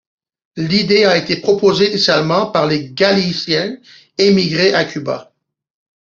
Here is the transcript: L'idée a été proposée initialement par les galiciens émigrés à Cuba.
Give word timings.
L'idée 0.55 1.05
a 1.05 1.15
été 1.15 1.35
proposée 1.35 1.89
initialement 1.91 2.47
par 2.47 2.65
les 2.65 2.91
galiciens 2.91 3.77
émigrés 4.17 4.73
à 4.73 4.83
Cuba. 4.83 5.31